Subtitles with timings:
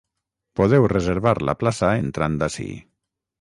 [0.59, 2.67] Podeu reservar la plaça entrant ací.